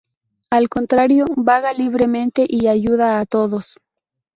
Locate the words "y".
2.49-2.65